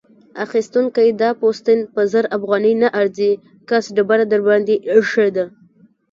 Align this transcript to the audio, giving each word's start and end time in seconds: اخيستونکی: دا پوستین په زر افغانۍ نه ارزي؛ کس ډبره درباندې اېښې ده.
اخيستونکی: 0.45 1.07
دا 1.21 1.29
پوستین 1.39 1.79
په 1.93 2.01
زر 2.11 2.25
افغانۍ 2.37 2.73
نه 2.81 2.89
ارزي؛ 2.99 3.31
کس 3.69 3.83
ډبره 3.95 4.25
درباندې 4.33 4.75
اېښې 4.93 5.27
ده. 5.35 5.45